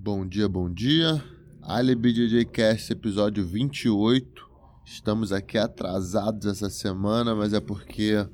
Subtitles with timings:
[0.00, 1.22] Bom dia, bom dia.
[1.60, 4.48] Alibi DJ Cast, episódio 28.
[4.84, 8.24] Estamos aqui atrasados essa semana, mas é porque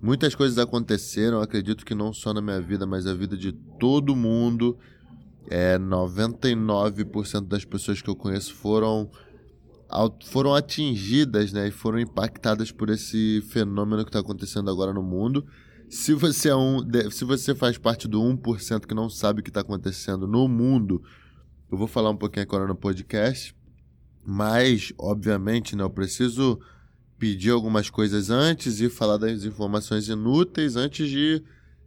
[0.00, 1.40] muitas coisas aconteceram.
[1.40, 4.78] Acredito que não só na minha vida, mas na vida de todo mundo.
[5.48, 9.10] É, 99% das pessoas que eu conheço foram
[10.26, 15.46] foram atingidas né, e foram impactadas por esse fenômeno que está acontecendo agora no mundo.
[15.90, 16.78] Se você, é um,
[17.10, 21.02] se você faz parte do 1% que não sabe o que está acontecendo no mundo,
[21.68, 23.52] eu vou falar um pouquinho agora no podcast.
[24.24, 26.60] Mas, obviamente, né, eu preciso
[27.18, 31.42] pedir algumas coisas antes e falar das informações inúteis antes de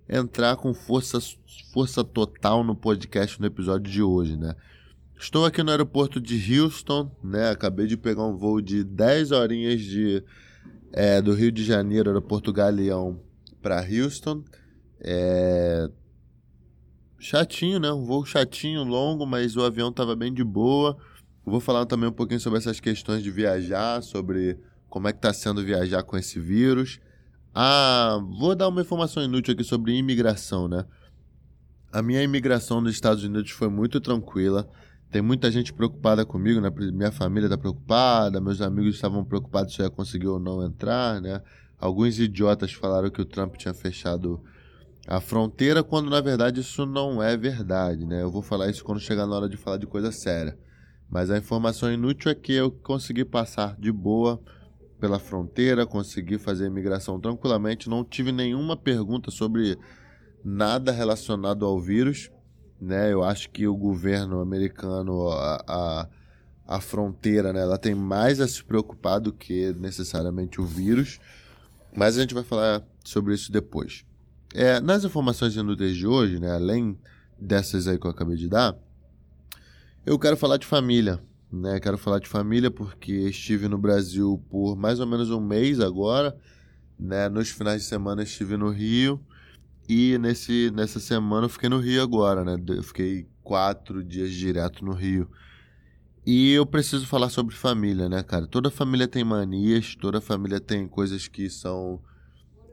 [0.10, 1.18] entrar com força,
[1.72, 4.54] força total no podcast no episódio de hoje, né?
[5.18, 7.52] Estou aqui no aeroporto de Houston, né?
[7.52, 10.22] Acabei de pegar um voo de 10 horinhas de,
[10.92, 13.22] é, do Rio de Janeiro, aeroporto Galeão,
[13.64, 14.44] para Houston.
[15.00, 15.90] É...
[17.18, 17.92] Chatinho, né?
[17.92, 20.98] Um voo chatinho, longo, mas o avião estava bem de boa.
[21.46, 25.34] vou falar também um pouquinho sobre essas questões de viajar, sobre como é que está
[25.34, 27.00] sendo viajar com esse vírus.
[27.56, 30.86] Ah, vou dar uma informação inútil aqui sobre imigração, né?
[31.92, 34.68] A minha imigração nos Estados Unidos foi muito tranquila.
[35.10, 36.70] Tem muita gente preocupada comigo, né?
[36.92, 41.22] Minha família está preocupada, meus amigos estavam preocupados se eu ia conseguir ou não entrar,
[41.22, 41.42] né?
[41.84, 44.42] Alguns idiotas falaram que o Trump tinha fechado
[45.06, 48.22] a fronteira, quando na verdade isso não é verdade, né?
[48.22, 50.58] Eu vou falar isso quando chegar na hora de falar de coisa séria.
[51.10, 54.40] Mas a informação inútil é que eu consegui passar de boa
[54.98, 59.78] pela fronteira, consegui fazer a imigração tranquilamente, não tive nenhuma pergunta sobre
[60.42, 62.32] nada relacionado ao vírus,
[62.80, 63.12] né?
[63.12, 66.08] Eu acho que o governo americano, a, a,
[66.66, 71.20] a fronteira, né, ela tem mais a se preocupar do que necessariamente o vírus.
[71.96, 74.06] Mas a gente vai falar sobre isso depois.
[74.54, 76.98] É, nas informações inúteis de hoje, né, além
[77.40, 78.76] dessas aí que eu acabei de dar,
[80.06, 81.20] eu quero falar de família.
[81.52, 81.80] Né?
[81.80, 86.36] Quero falar de família porque estive no Brasil por mais ou menos um mês agora.
[87.00, 87.30] Né?
[87.30, 89.24] Nos finais de semana estive no Rio.
[89.88, 92.56] E nesse, nessa semana eu fiquei no Rio agora, né?
[92.70, 95.30] Eu fiquei quatro dias direto no Rio.
[96.26, 98.48] E eu preciso falar sobre família, né, cara?
[98.48, 102.00] Toda família tem manias, toda família tem coisas que são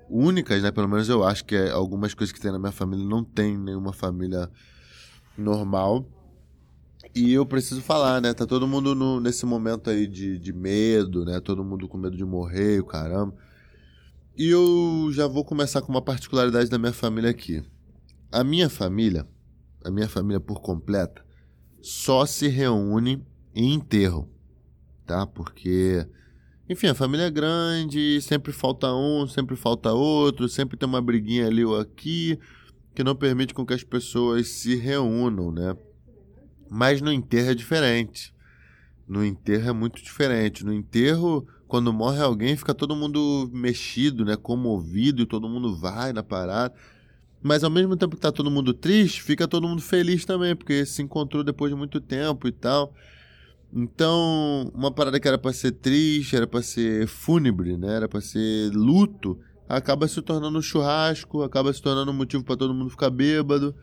[0.09, 0.71] únicas, né?
[0.71, 3.59] Pelo menos eu acho que é, algumas coisas que tem na minha família não tem
[3.59, 4.49] nenhuma família
[5.37, 6.07] normal.
[7.13, 8.33] E eu preciso falar, né?
[8.33, 11.41] Tá todo mundo no, nesse momento aí de, de medo, né?
[11.41, 13.35] Todo mundo com medo de morrer, o caramba.
[14.37, 17.65] E eu já vou começar com uma particularidade da minha família aqui.
[18.31, 19.27] A minha família,
[19.85, 21.25] a minha família por completa,
[21.83, 24.29] só se reúne em enterro,
[25.07, 25.27] tá?
[25.27, 26.07] Porque,
[26.69, 31.47] enfim, a família é grande, sempre falta um, sempre falta outro, sempre tem uma briguinha
[31.47, 32.39] ali ou aqui
[32.95, 35.77] que não permite com que as pessoas se reúnam, né?
[36.69, 38.35] Mas no enterro é diferente.
[39.09, 40.65] No enterro é muito diferente.
[40.65, 44.37] No enterro, quando morre alguém, fica todo mundo mexido, né?
[44.37, 46.75] Comovido e todo mundo vai na parada.
[47.43, 50.85] Mas ao mesmo tempo que tá todo mundo triste, fica todo mundo feliz também, porque
[50.85, 52.95] se encontrou depois de muito tempo e tal.
[53.73, 57.95] Então, uma parada que era para ser triste, era para ser fúnebre, né?
[57.95, 59.39] Era para ser luto,
[59.69, 63.75] acaba se tornando churrasco, acaba se tornando um motivo para todo mundo ficar bêbado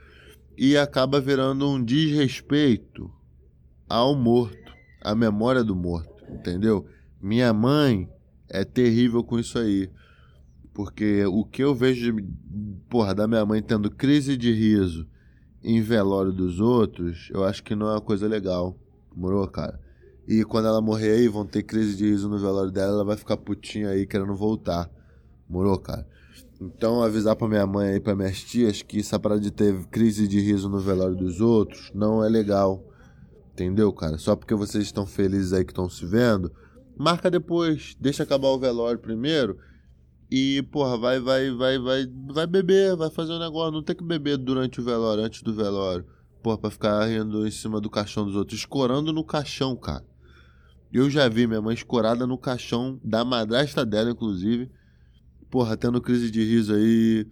[0.58, 3.09] e acaba virando um desrespeito
[3.88, 6.86] ao morto, à memória do morto, entendeu?
[7.22, 8.09] Minha mãe
[8.50, 9.90] é terrível com isso aí.
[10.74, 12.24] Porque o que eu vejo de,
[12.90, 15.08] porra, da minha mãe tendo crise de riso
[15.64, 18.78] em velório dos outros, eu acho que não é uma coisa legal.
[19.17, 19.79] Morou, cara?
[20.28, 23.17] E quando ela morrer aí, vão ter crise de riso no velório dela, ela vai
[23.17, 24.91] ficar putinha aí querendo voltar.
[25.50, 26.07] Morou, cara?
[26.61, 30.28] Então, avisar pra minha mãe aí, pra minhas tias, que essa parada de ter crise
[30.28, 32.83] de riso no velório dos outros não é legal.
[33.53, 34.19] Entendeu, cara?
[34.19, 36.51] Só porque vocês estão felizes aí que estão se vendo,
[36.95, 39.57] marca depois, deixa acabar o velório primeiro.
[40.29, 43.72] E, porra, vai, vai, vai, vai, vai beber, vai fazer um negócio.
[43.72, 46.05] Não tem que beber durante o velório, antes do velório
[46.47, 50.05] porra, pra ficar rindo em cima do caixão dos outros, escorando no caixão, cara.
[50.94, 54.72] Eu já vi minha mãe escorada no caixão da madrasta dela, inclusive.
[55.52, 57.28] Porra, tendo crise de riso aí.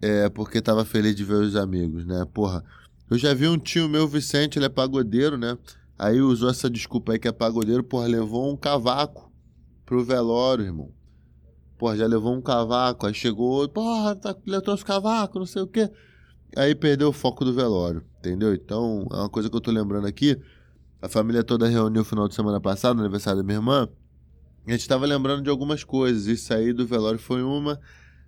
[0.00, 2.24] É, porque tava feliz de ver os amigos, né?
[2.32, 2.62] Porra,
[3.10, 5.58] eu já vi um tio meu, Vicente, ele é pagodeiro, né?
[5.98, 9.32] Aí usou essa desculpa aí que é pagodeiro, porra, levou um cavaco
[9.84, 10.92] pro velório, irmão.
[11.76, 15.66] Porra, já levou um cavaco, aí chegou, porra, tá, ele trouxe cavaco, não sei o
[15.66, 15.90] quê.
[16.56, 18.54] Aí perdeu o foco do velório, entendeu?
[18.54, 20.40] Então, é uma coisa que eu tô lembrando aqui.
[21.02, 23.86] A família toda reuniu no final de semana passado, aniversário da minha irmã.
[24.66, 26.26] E a gente tava lembrando de algumas coisas.
[26.26, 27.78] Isso aí do velório foi uma.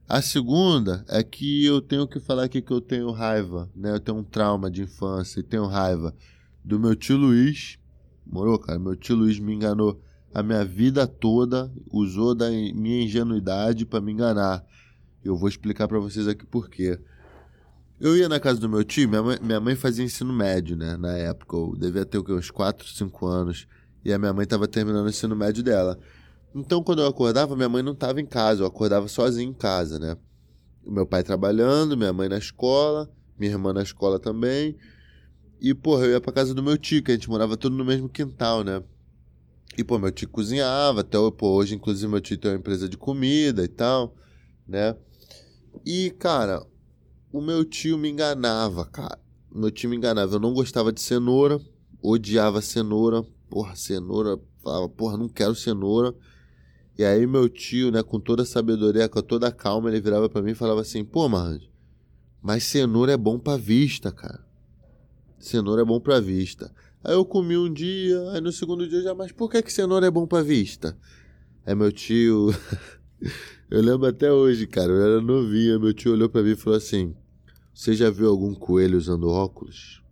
[0.07, 3.93] A segunda é que eu tenho que falar aqui que eu tenho raiva, né?
[3.93, 6.15] Eu tenho um trauma de infância e tenho raiva
[6.63, 7.79] do meu tio Luiz.
[8.27, 8.79] Morou, cara?
[8.79, 10.01] Meu tio Luiz me enganou
[10.35, 14.63] a minha vida toda, usou da minha ingenuidade para me enganar.
[15.25, 16.99] Eu vou explicar para vocês aqui por quê.
[18.01, 20.97] Eu ia na casa do meu tio, minha mãe, minha mãe fazia ensino médio, né?
[20.97, 23.67] Na época, eu devia ter uns 4, 5 anos.
[24.05, 25.99] E a minha mãe estava terminando o ensino médio dela.
[26.55, 29.99] Então, quando eu acordava, minha mãe não estava em casa, eu acordava sozinho em casa,
[29.99, 30.17] né?
[30.85, 34.77] O meu pai trabalhando, minha mãe na escola, minha irmã na escola também.
[35.61, 37.85] E, porra, eu ia pra casa do meu tio, que a gente morava tudo no
[37.85, 38.81] mesmo quintal, né?
[39.77, 42.97] E, pô, meu tio cozinhava, até pô, hoje, inclusive, meu tio tem uma empresa de
[42.97, 44.15] comida e tal,
[44.67, 44.95] né?
[45.85, 46.65] E, cara,
[47.33, 49.19] o meu tio me enganava, cara.
[49.55, 50.37] Meu tio me enganava.
[50.37, 51.61] Eu não gostava de cenoura,
[52.03, 53.23] odiava cenoura.
[53.49, 56.15] Porra, cenoura, falava, porra, não quero cenoura.
[56.99, 60.29] E aí meu tio, né, com toda a sabedoria, com toda a calma, ele virava
[60.29, 61.69] para mim e falava assim: "Pô, Marranjo,
[62.43, 64.45] mas cenoura é bom para vista, cara.
[65.39, 66.73] Cenoura é bom para vista".
[67.05, 70.07] Aí eu comi um dia, aí no segundo dia já, mas por que que cenoura
[70.07, 70.99] é bom para vista?
[71.65, 72.49] Aí meu tio
[73.71, 76.77] Eu lembro até hoje, cara, eu era novinho, meu tio olhou para mim e falou
[76.77, 77.15] assim:
[77.75, 80.03] "Você já viu algum coelho usando óculos?"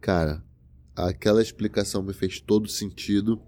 [0.00, 0.42] Cara,
[0.96, 3.40] aquela explicação me fez todo sentido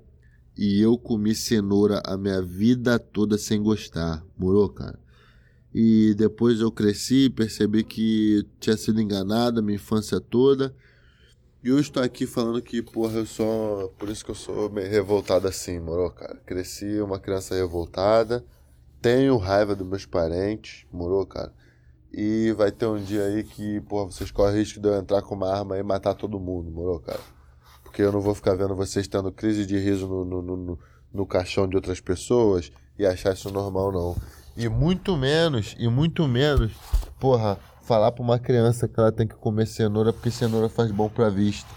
[0.57, 4.99] e eu comi cenoura a minha vida toda sem gostar, morou, cara?
[5.75, 10.75] E depois eu cresci, percebi que tinha sido enganado a minha infância toda.
[11.63, 13.89] E eu estou aqui falando que, porra, eu sou.
[13.99, 16.37] Por isso que eu sou meio revoltado assim, morou, cara?
[16.45, 18.45] Cresci uma criança revoltada,
[19.01, 21.53] tenho raiva dos meus parentes, morou, cara?
[22.13, 25.35] E vai ter um dia aí que, porra, vocês correm risco de eu entrar com
[25.35, 27.21] uma arma e matar todo mundo, morou, cara?
[27.93, 30.79] porque eu não vou ficar vendo vocês tendo crise de riso no, no, no,
[31.13, 34.17] no caixão de outras pessoas e achar isso normal, não.
[34.57, 36.73] E muito menos, e muito menos,
[37.21, 41.09] porra, falar pra uma criança que ela tem que comer cenoura porque cenoura faz bom
[41.09, 41.69] pra vista.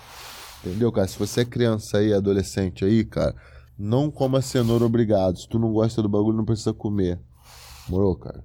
[0.63, 1.07] Entendeu, cara?
[1.07, 3.35] Se você é criança aí, adolescente aí, cara,
[3.77, 5.37] não coma cenoura obrigado.
[5.37, 7.19] Se tu não gosta do bagulho, não precisa comer.
[7.87, 8.43] Morou, cara?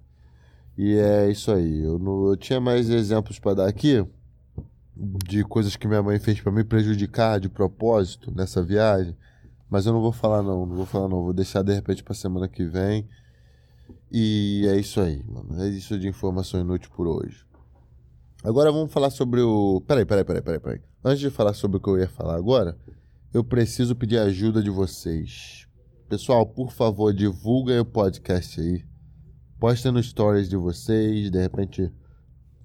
[0.76, 1.82] E é isso aí.
[1.82, 4.04] Eu, não, eu tinha mais exemplos para dar aqui
[4.96, 9.16] de coisas que minha mãe fez para me prejudicar de propósito nessa viagem.
[9.68, 12.14] Mas eu não vou falar não, não vou falar não, vou deixar de repente para
[12.14, 13.08] semana que vem.
[14.10, 15.62] E é isso aí, mano.
[15.62, 17.44] É isso de informação inútil por hoje.
[18.42, 19.82] Agora vamos falar sobre o.
[19.86, 20.80] Peraí, peraí, peraí, peraí, peraí.
[21.04, 22.74] Antes de falar sobre o que eu ia falar agora,
[23.34, 25.66] eu preciso pedir a ajuda de vocês.
[26.08, 28.82] Pessoal, por favor, divulguem o podcast aí.
[29.58, 31.92] Postem no stories de vocês, de repente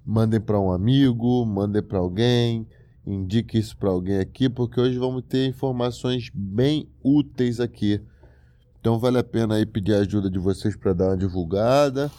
[0.04, 2.66] mandem para um amigo, mandem para alguém,
[3.06, 8.00] indique isso para alguém aqui, porque hoje vamos ter informações bem úteis aqui.
[8.80, 12.10] Então vale a pena aí pedir a ajuda de vocês para dar uma divulgada.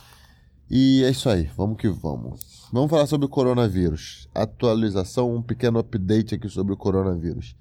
[0.70, 2.47] E é isso aí, vamos que vamos.
[2.72, 4.28] Vamos falar sobre o coronavírus.
[4.36, 7.56] Atualização, um pequeno update aqui sobre o coronavírus.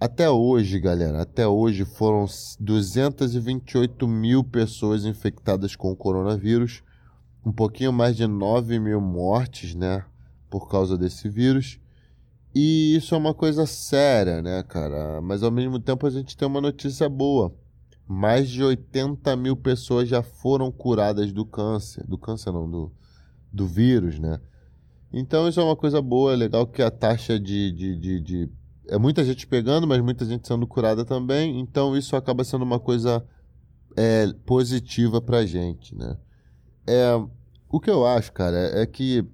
[0.00, 2.26] Até hoje, galera, até hoje foram
[2.58, 6.82] 228 mil pessoas infectadas com o coronavírus
[7.44, 10.04] um pouquinho mais de 9 mil mortes, né?
[10.50, 11.78] Por causa desse vírus.
[12.52, 15.20] E isso é uma coisa séria, né, cara?
[15.22, 17.54] Mas ao mesmo tempo a gente tem uma notícia boa.
[18.08, 22.04] Mais de 80 mil pessoas já foram curadas do câncer.
[22.04, 22.92] Do câncer não, do,
[23.56, 24.38] do vírus, né?
[25.12, 28.50] Então isso é uma coisa boa, é legal que a taxa de, de, de, de,
[28.88, 31.58] É muita gente pegando, mas muita gente sendo curada também.
[31.58, 33.24] Então isso acaba sendo uma coisa
[33.96, 36.16] é, positiva pra gente, né?
[36.86, 37.14] É,
[37.68, 39.24] o que eu acho, cara, é que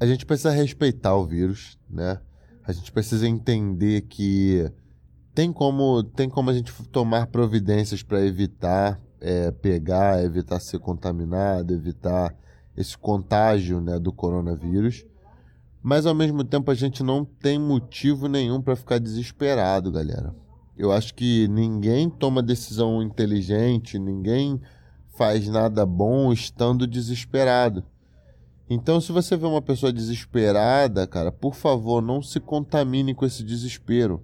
[0.00, 2.20] a gente precisa respeitar o vírus, né?
[2.64, 4.70] A gente precisa entender que
[5.34, 11.74] tem como, tem como a gente tomar providências para evitar é, pegar, evitar ser contaminado,
[11.74, 12.34] evitar
[12.78, 15.04] esse contágio né, do coronavírus.
[15.82, 20.34] Mas ao mesmo tempo a gente não tem motivo nenhum para ficar desesperado, galera.
[20.76, 24.60] Eu acho que ninguém toma decisão inteligente, ninguém
[25.16, 27.84] faz nada bom estando desesperado.
[28.70, 33.42] Então, se você vê uma pessoa desesperada, cara, por favor, não se contamine com esse
[33.42, 34.22] desespero.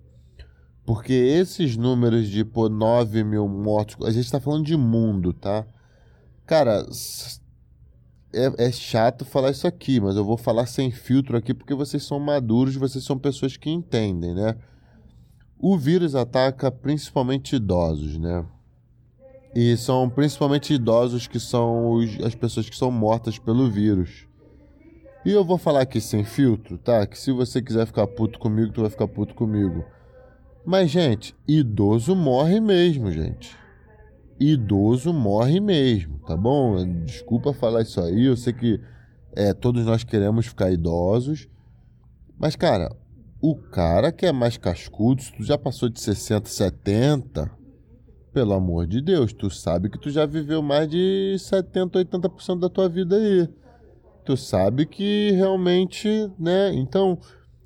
[0.85, 5.67] Porque esses números de pô, 9 mil mortos, a gente está falando de mundo, tá?
[6.47, 6.87] Cara,
[8.35, 12.03] é, é, chato falar isso aqui, mas eu vou falar sem filtro aqui porque vocês
[12.03, 14.57] são maduros, vocês são pessoas que entendem, né?
[15.59, 18.45] O vírus ataca principalmente idosos, né?
[19.55, 24.27] E são principalmente idosos que são os, as pessoas que são mortas pelo vírus.
[25.25, 27.07] E eu vou falar aqui sem filtro, tá?
[27.07, 29.85] Que se você quiser ficar puto comigo, tu vai ficar puto comigo.
[30.67, 33.57] Mas, gente, idoso morre mesmo, gente.
[34.39, 36.85] Idoso morre mesmo, tá bom?
[37.05, 38.81] Desculpa falar isso aí, eu sei que
[39.35, 41.49] é, todos nós queremos ficar idosos,
[42.39, 42.95] mas, cara,
[43.41, 47.51] o cara que é mais cascudo, se tu já passou de 60, 70,
[48.33, 52.69] pelo amor de Deus, tu sabe que tu já viveu mais de 70, 80% da
[52.69, 53.49] tua vida aí.
[54.25, 56.73] Tu sabe que realmente, né?
[56.75, 57.19] Então,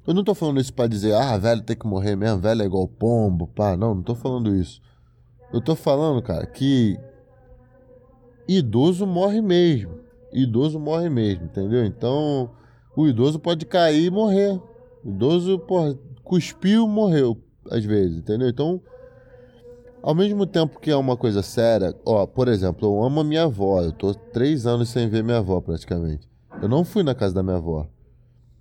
[0.07, 2.67] eu não tô falando isso para dizer, ah, velho tem que morrer mesmo, velho é
[2.67, 3.77] igual pombo, pá.
[3.77, 4.81] Não, não tô falando isso.
[5.52, 6.99] Eu tô falando, cara, que
[8.47, 9.99] idoso morre mesmo.
[10.33, 11.85] Idoso morre mesmo, entendeu?
[11.85, 12.50] Então,
[12.97, 14.61] o idoso pode cair e morrer.
[15.05, 17.38] O idoso, porra, cuspiu, morreu,
[17.71, 18.49] às vezes, entendeu?
[18.49, 18.81] Então,
[20.02, 23.45] ao mesmo tempo que é uma coisa séria, ó, por exemplo, eu amo a minha
[23.45, 23.81] avó.
[23.81, 26.28] Eu tô três anos sem ver minha avó, praticamente.
[26.61, 27.87] Eu não fui na casa da minha avó.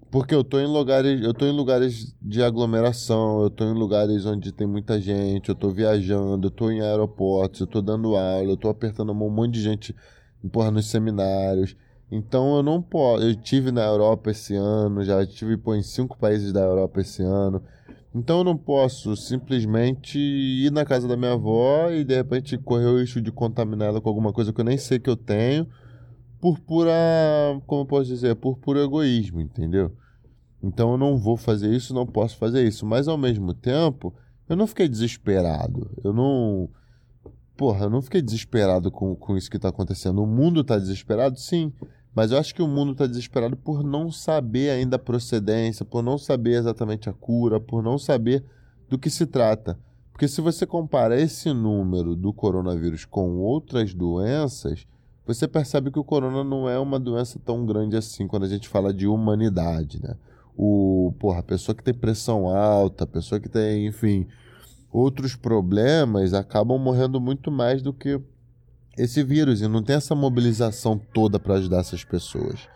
[0.09, 4.25] Porque eu tô em lugares, eu tô em lugares de aglomeração, eu tô em lugares
[4.25, 8.49] onde tem muita gente, eu tô viajando, eu tô em aeroportos, eu tô dando aula,
[8.49, 9.95] eu tô apertando um monte de gente,
[10.51, 11.75] porra, nos seminários.
[12.09, 13.23] Então eu não posso.
[13.23, 17.61] Eu tive na Europa esse ano, já tive em cinco países da Europa esse ano.
[18.15, 22.85] Então eu não posso simplesmente ir na casa da minha avó e de repente correr
[22.85, 25.67] o risco de contaminar ela com alguma coisa que eu nem sei que eu tenho
[26.39, 26.91] por pura,
[27.65, 29.91] como eu posso dizer, por puro egoísmo, entendeu?
[30.61, 34.13] Então eu não vou fazer isso, não posso fazer isso, mas ao mesmo tempo,
[34.47, 35.89] eu não fiquei desesperado.
[36.03, 36.69] Eu não
[37.57, 40.21] porra, eu não fiquei desesperado com, com isso que está acontecendo.
[40.21, 41.73] O mundo está desesperado, sim,
[42.13, 46.03] mas eu acho que o mundo está desesperado por não saber ainda a procedência, por
[46.03, 48.43] não saber exatamente a cura, por não saber
[48.87, 49.77] do que se trata.
[50.11, 54.87] Porque se você compara esse número do coronavírus com outras doenças,
[55.27, 58.69] você percebe que o corona não é uma doença tão grande assim quando a gente
[58.69, 60.15] fala de humanidade, né?
[60.55, 64.25] O, porra, a pessoa que tem pressão alta, a pessoa que tem, enfim,
[64.91, 68.19] outros problemas acabam morrendo muito mais do que
[68.97, 72.67] esse vírus e não tem essa mobilização toda para ajudar essas pessoas.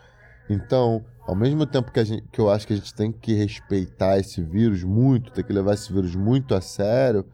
[0.48, 4.18] Então, ao mesmo tempo que, gente, que eu acho que a gente tem que respeitar
[4.18, 7.24] esse vírus muito, tem que levar esse vírus muito a sério,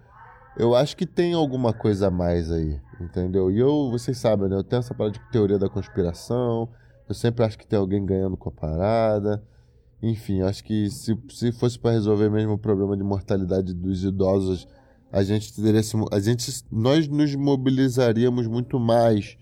[0.58, 3.50] eu acho que tem alguma coisa a mais aí entendeu?
[3.50, 4.56] E eu, vocês sabem, né?
[4.56, 6.68] Eu tenho essa parada de teoria da conspiração,
[7.08, 9.42] eu sempre acho que tem alguém ganhando com a parada.
[10.02, 14.68] Enfim, acho que se, se fosse para resolver mesmo o problema de mortalidade dos idosos,
[15.10, 15.80] a gente teria
[16.12, 19.36] a gente nós nos mobilizaríamos muito mais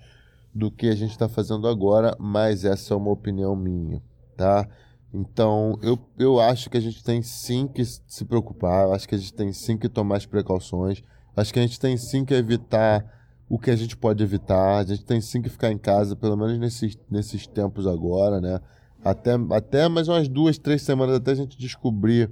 [0.55, 4.01] do que a gente está fazendo agora, mas essa é uma opinião minha,
[4.37, 4.67] tá?
[5.13, 9.19] Então, eu, eu acho que a gente tem sim que se preocupar, acho que a
[9.19, 11.03] gente tem sim que tomar as precauções,
[11.37, 13.05] acho que a gente tem sim que evitar
[13.49, 14.79] o que a gente pode evitar.
[14.79, 18.61] A gente tem sim que ficar em casa, pelo menos nesses, nesses tempos agora, né?
[19.05, 22.31] Até, até mais umas duas, três semanas até a gente descobrir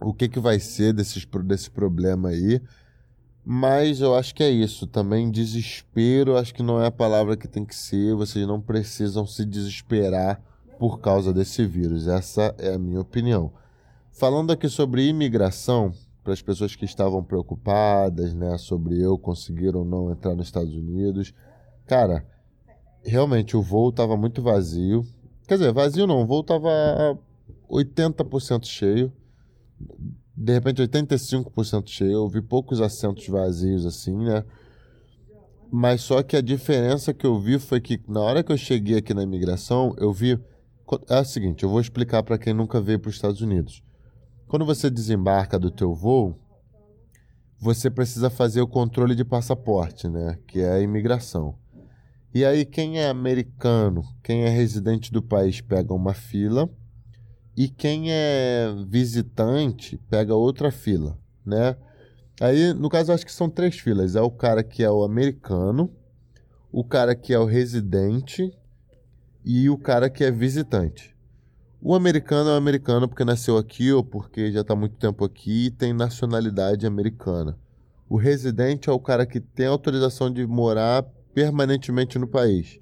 [0.00, 2.60] o que, que vai ser desses, desse problema aí.
[3.44, 4.86] Mas eu acho que é isso.
[4.86, 8.14] Também desespero, acho que não é a palavra que tem que ser.
[8.14, 10.40] Vocês não precisam se desesperar
[10.82, 12.08] por causa desse vírus.
[12.08, 13.52] Essa é a minha opinião.
[14.10, 15.92] Falando aqui sobre imigração,
[16.24, 20.74] para as pessoas que estavam preocupadas, né, sobre eu conseguir ou não entrar nos Estados
[20.74, 21.32] Unidos.
[21.86, 22.26] Cara,
[23.04, 25.06] realmente o voo estava muito vazio.
[25.46, 27.16] Quer dizer, vazio não, o voo estava
[27.70, 29.12] 80% cheio.
[30.36, 32.10] De repente 85% cheio.
[32.10, 34.44] Eu vi poucos assentos vazios assim, né?
[35.70, 38.96] Mas só que a diferença que eu vi foi que na hora que eu cheguei
[38.96, 40.36] aqui na imigração, eu vi
[41.08, 43.82] é o seguinte, eu vou explicar para quem nunca veio para os Estados Unidos.
[44.46, 46.38] Quando você desembarca do teu voo,
[47.58, 50.38] você precisa fazer o controle de passaporte, né?
[50.46, 51.54] Que é a imigração.
[52.34, 56.68] E aí quem é americano, quem é residente do país pega uma fila
[57.56, 61.76] e quem é visitante pega outra fila, né?
[62.40, 64.16] Aí, no caso, acho que são três filas.
[64.16, 65.90] É o cara que é o americano,
[66.72, 68.52] o cara que é o residente
[69.44, 71.16] e o cara que é visitante.
[71.80, 75.66] O americano é o americano porque nasceu aqui ou porque já está muito tempo aqui
[75.66, 77.58] e tem nacionalidade americana.
[78.08, 81.02] O residente é o cara que tem autorização de morar
[81.34, 82.78] permanentemente no país.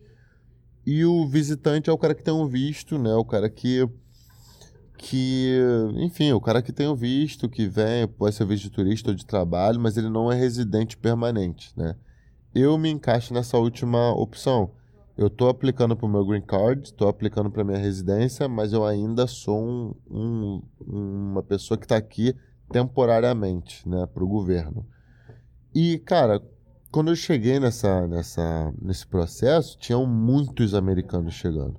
[0.84, 3.14] E o visitante é o cara que tem um visto, né?
[3.14, 3.88] O cara que
[4.98, 5.58] que,
[5.96, 9.16] enfim, o cara que tem o visto, que vem, pode ser visto de turista ou
[9.16, 11.96] de trabalho, mas ele não é residente permanente, né?
[12.54, 14.72] Eu me encaixo nessa última opção
[15.20, 18.86] eu estou aplicando para o meu green card, estou aplicando para minha residência, mas eu
[18.86, 22.34] ainda sou um, um, uma pessoa que está aqui
[22.72, 24.86] temporariamente, né, para o governo.
[25.74, 26.42] E, cara,
[26.90, 31.78] quando eu cheguei nessa, nessa, nesse processo, tinham muitos americanos chegando.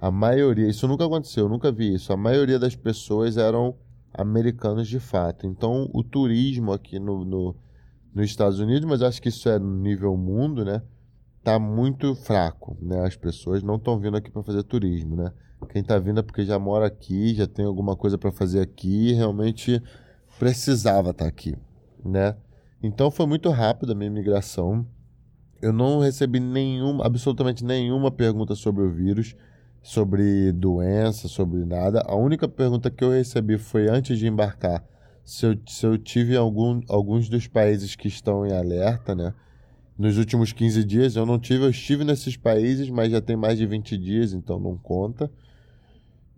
[0.00, 2.12] A maioria, isso nunca aconteceu, eu nunca vi isso.
[2.12, 3.74] A maioria das pessoas eram
[4.14, 5.44] americanos de fato.
[5.44, 7.56] Então, o turismo aqui no, no
[8.14, 10.80] nos Estados Unidos, mas acho que isso é nível mundo, né?
[11.46, 13.06] Tá muito fraco, né?
[13.06, 15.30] As pessoas não estão vindo aqui para fazer turismo, né?
[15.68, 19.12] Quem tá vindo é porque já mora aqui, já tem alguma coisa para fazer aqui,
[19.12, 19.80] realmente
[20.40, 21.54] precisava estar tá aqui,
[22.04, 22.34] né?
[22.82, 24.84] Então foi muito rápido a minha imigração.
[25.62, 29.36] Eu não recebi nenhuma, absolutamente nenhuma pergunta sobre o vírus,
[29.80, 32.02] sobre doença, sobre nada.
[32.08, 34.84] A única pergunta que eu recebi foi antes de embarcar
[35.24, 39.32] se eu, se eu tive algum, alguns dos países que estão em alerta, né?
[39.98, 43.56] Nos últimos 15 dias eu não tive, eu estive nesses países, mas já tem mais
[43.56, 45.30] de 20 dias, então não conta.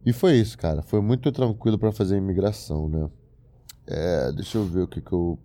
[0.07, 0.81] E foi isso, cara.
[0.83, 3.11] Foi muito tranquilo para fazer a imigração, né?
[3.87, 5.39] É, deixa eu ver o que que eu.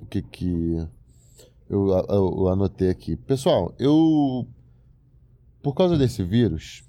[0.00, 0.86] O que que.
[1.68, 3.16] Eu, eu, eu anotei aqui.
[3.16, 4.46] Pessoal, eu.
[5.62, 6.84] Por causa desse vírus,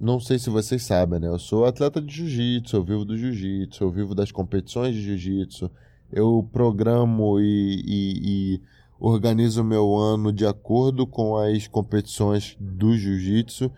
[0.00, 1.28] não sei se vocês sabem, né?
[1.28, 5.70] Eu sou atleta de jiu-jitsu, eu vivo do jiu-jitsu, eu vivo das competições de jiu-jitsu,
[6.12, 8.62] eu programo e, e, e
[8.98, 13.70] organizo meu ano de acordo com as competições do jiu-jitsu.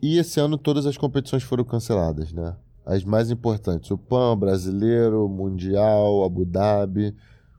[0.00, 2.56] E esse ano todas as competições foram canceladas, né?
[2.84, 7.14] as mais importantes, o PAN, Brasileiro, Mundial, Abu Dhabi,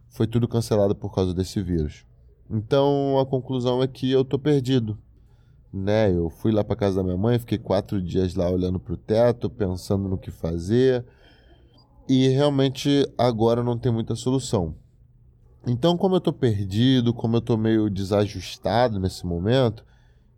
[0.09, 2.05] foi tudo cancelado por causa desse vírus.
[2.49, 4.97] Então a conclusão é que eu tô perdido,
[5.71, 6.11] né?
[6.11, 8.97] Eu fui lá para casa da minha mãe, fiquei quatro dias lá olhando para o
[8.97, 11.05] teto, pensando no que fazer,
[12.07, 14.75] e realmente agora não tem muita solução.
[15.65, 19.85] Então, como eu tô perdido, como eu tô meio desajustado nesse momento,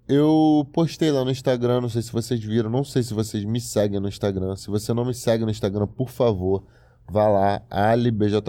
[0.08, 3.60] eu postei lá no Instagram, não sei se vocês viram, não sei se vocês me
[3.60, 4.56] seguem no Instagram.
[4.56, 6.64] Se você não me segue no Instagram, por favor,
[7.10, 8.42] vá lá, ALBJJ,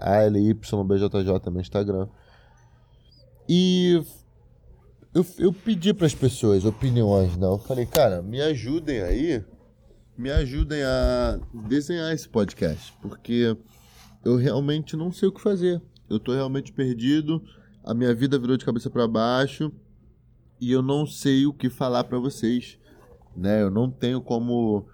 [0.00, 2.08] ALYBJJ no Instagram.
[3.48, 4.00] E
[5.12, 7.46] eu, eu pedi para as pessoas opiniões, né?
[7.46, 9.44] Eu falei, cara, me ajudem aí,
[10.16, 13.56] me ajudem a desenhar esse podcast, porque
[14.24, 15.82] eu realmente não sei o que fazer.
[16.10, 17.42] Eu tô realmente perdido,
[17.84, 19.72] a minha vida virou de cabeça para baixo
[20.60, 22.78] e eu não sei o que falar para vocês,
[23.34, 23.62] né?
[23.62, 24.86] Eu não tenho como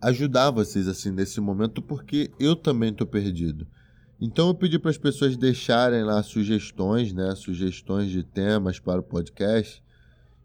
[0.00, 3.66] ajudar vocês assim nesse momento porque eu também estou perdido.
[4.20, 7.34] Então eu pedi para as pessoas deixarem lá sugestões, né?
[7.34, 9.82] Sugestões de temas para o podcast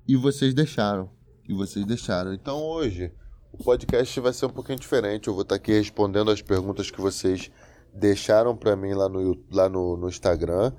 [0.08, 1.10] e vocês deixaram.
[1.48, 2.34] E vocês deixaram.
[2.34, 3.12] Então hoje
[3.52, 5.28] o podcast vai ser um pouquinho diferente.
[5.28, 7.52] Eu vou estar aqui respondendo as perguntas que vocês
[7.94, 10.72] deixaram para mim lá no, lá no, no Instagram.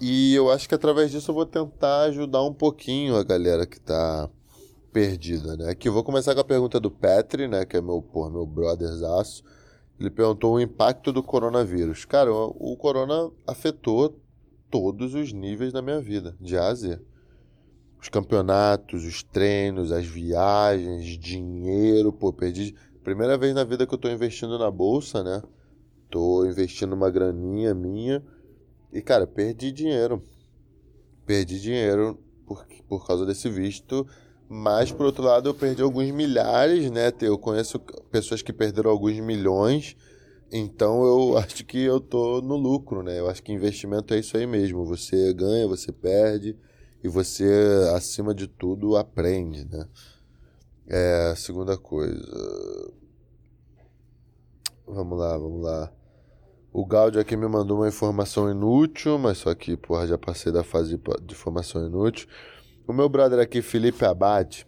[0.00, 3.78] E eu acho que através disso eu vou tentar ajudar um pouquinho a galera que
[3.78, 4.28] tá
[4.92, 5.70] perdida, né?
[5.70, 7.64] Aqui eu vou começar com a pergunta do Petri, né?
[7.64, 9.44] Que é meu, pô, meu brotherzaço.
[9.98, 12.06] Ele perguntou o impacto do coronavírus.
[12.06, 14.18] Cara, o, o corona afetou
[14.70, 16.98] todos os níveis da minha vida, de A a Z.
[18.00, 22.74] Os campeonatos, os treinos, as viagens, dinheiro, pô, perdi.
[23.04, 25.42] Primeira vez na vida que eu tô investindo na bolsa, né?
[26.10, 28.22] Tô investindo uma graninha minha
[28.92, 30.22] e, cara, perdi dinheiro.
[31.24, 34.06] Perdi dinheiro por, por causa desse visto.
[34.48, 37.12] Mas, por outro lado, eu perdi alguns milhares, né?
[37.20, 37.78] Eu conheço
[38.10, 39.96] pessoas que perderam alguns milhões.
[40.50, 43.20] Então, eu acho que eu tô no lucro, né?
[43.20, 44.84] Eu acho que investimento é isso aí mesmo.
[44.84, 46.56] Você ganha, você perde.
[47.02, 47.48] E você,
[47.94, 49.86] acima de tudo, aprende, né?
[50.88, 52.20] É, segunda coisa.
[54.84, 55.99] Vamos lá, vamos lá.
[56.72, 60.62] O Gaudio aqui me mandou uma informação inútil, mas só que, porra, já passei da
[60.62, 62.28] fase de informação inútil.
[62.86, 64.64] O meu brother aqui, Felipe Abad,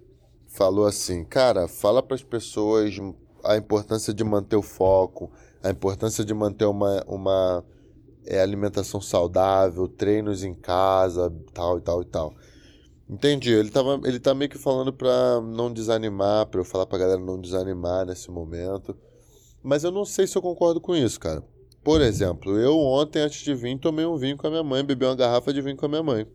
[0.49, 2.97] falou assim: Cara, fala para as pessoas
[3.45, 5.31] a importância de manter o foco,
[5.63, 7.65] a importância de manter uma, uma
[8.27, 12.35] é, alimentação saudável, treinos em casa, tal e tal e tal.
[13.09, 13.53] Entendi.
[13.53, 17.21] Ele, tava, ele tá meio que falando pra não desanimar, pra eu falar pra galera
[17.21, 18.97] não desanimar nesse momento.
[19.63, 21.52] Mas eu não sei se eu concordo com isso, cara.
[21.83, 25.05] Por exemplo, eu ontem, antes de vir, tomei um vinho com a minha mãe, bebi
[25.05, 26.27] uma garrafa de vinho com a minha mãe.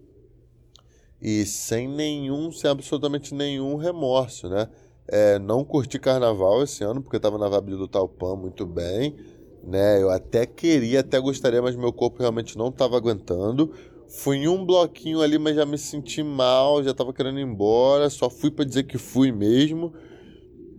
[1.22, 4.68] E sem nenhum, sem absolutamente nenhum remorso, né?
[5.08, 9.16] É, não curti carnaval esse ano, porque eu tava na vibe do Talpã muito bem,
[9.64, 10.02] né?
[10.02, 13.72] Eu até queria, até gostaria, mas meu corpo realmente não tava aguentando.
[14.10, 18.10] Fui em um bloquinho ali, mas já me senti mal, já tava querendo ir embora,
[18.10, 19.94] só fui para dizer que fui mesmo.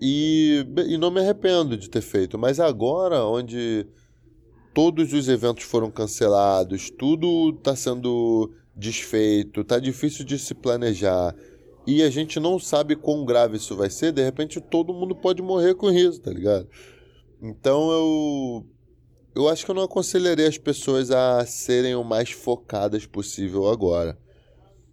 [0.01, 2.39] E, e não me arrependo de ter feito.
[2.39, 3.87] Mas agora, onde
[4.79, 11.35] todos os eventos foram cancelados, tudo está sendo desfeito, tá difícil de se planejar
[11.85, 15.43] e a gente não sabe quão grave isso vai ser, de repente todo mundo pode
[15.43, 16.69] morrer com isso, tá ligado?
[17.43, 18.67] Então eu
[19.35, 24.17] eu acho que eu não aconselharia as pessoas a serem o mais focadas possível agora.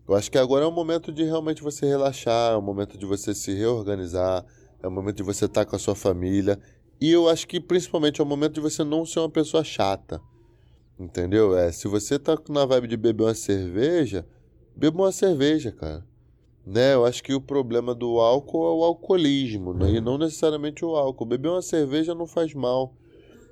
[0.07, 3.05] Eu acho que agora é o momento de realmente você relaxar, é o momento de
[3.05, 4.43] você se reorganizar,
[4.81, 6.59] é o momento de você estar tá com a sua família
[6.99, 10.21] e eu acho que principalmente é o momento de você não ser uma pessoa chata.
[10.97, 11.57] Entendeu?
[11.57, 14.25] É, se você tá na vibe de beber uma cerveja,
[14.75, 16.05] beba uma cerveja, cara.
[16.65, 16.93] Né?
[16.93, 19.91] Eu acho que o problema do álcool é o alcoolismo, né?
[19.91, 21.25] e não necessariamente o álcool.
[21.25, 22.93] Beber uma cerveja não faz mal.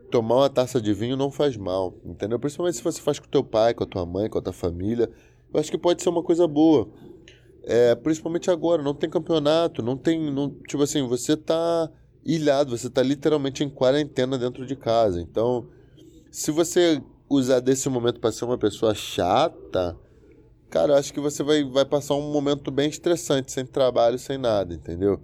[0.10, 2.40] Tomar uma taça de vinho não faz mal, entendeu?
[2.40, 5.10] Principalmente se você faz com teu pai, com a tua mãe, com a tua família.
[5.52, 6.88] Eu acho que pode ser uma coisa boa.
[7.64, 10.32] É, principalmente agora, não tem campeonato, não tem.
[10.32, 11.90] Não, tipo assim, você tá
[12.26, 15.22] ilhado, você tá literalmente em quarentena dentro de casa.
[15.22, 15.68] Então,
[16.32, 19.98] se você usar desse momento para ser uma pessoa chata,
[20.70, 24.38] cara, eu acho que você vai, vai passar um momento bem estressante, sem trabalho, sem
[24.38, 25.22] nada, entendeu?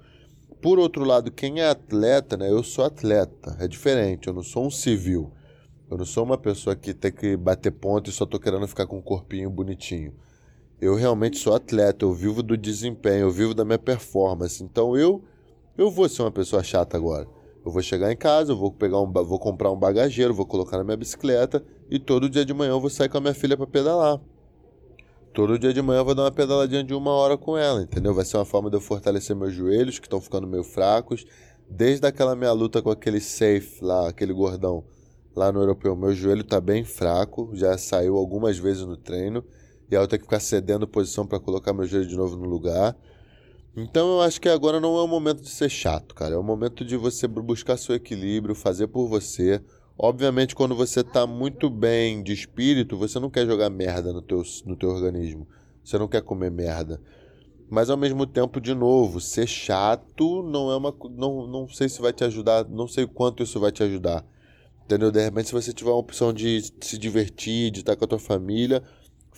[0.61, 2.51] Por outro lado, quem é atleta, né?
[2.51, 5.31] Eu sou atleta, é diferente, eu não sou um civil.
[5.89, 8.85] Eu não sou uma pessoa que tem que bater ponto e só tô querendo ficar
[8.85, 10.13] com um corpinho bonitinho.
[10.79, 14.63] Eu realmente sou atleta, eu vivo do desempenho, eu vivo da minha performance.
[14.63, 15.23] Então eu
[15.79, 17.25] eu vou ser uma pessoa chata agora.
[17.65, 20.77] Eu vou chegar em casa, eu vou pegar um, vou comprar um bagageiro, vou colocar
[20.77, 23.55] na minha bicicleta e todo dia de manhã eu vou sair com a minha filha
[23.55, 24.19] para pedalar.
[25.33, 28.13] Todo dia de manhã eu vou dar uma pedaladinha de uma hora com ela, entendeu?
[28.13, 31.25] Vai ser uma forma de eu fortalecer meus joelhos, que estão ficando meio fracos.
[31.69, 34.83] Desde aquela minha luta com aquele safe lá, aquele gordão
[35.33, 39.45] lá no europeu, meu joelho tá bem fraco, já saiu algumas vezes no treino.
[39.89, 42.49] E aí eu tenho que ficar cedendo posição para colocar meu joelho de novo no
[42.49, 42.97] lugar.
[43.75, 46.35] Então eu acho que agora não é o momento de ser chato, cara.
[46.35, 49.61] É o momento de você buscar seu equilíbrio, fazer por você.
[49.97, 54.41] Obviamente, quando você tá muito bem de espírito, você não quer jogar merda no teu,
[54.65, 55.47] no teu organismo.
[55.83, 57.01] Você não quer comer merda.
[57.69, 60.95] Mas ao mesmo tempo, de novo, ser chato não é uma.
[61.11, 64.25] Não, não sei se vai te ajudar, não sei quanto isso vai te ajudar.
[64.85, 65.11] Entendeu?
[65.11, 68.17] De repente, se você tiver uma opção de se divertir, de estar com a tua
[68.17, 68.81] família,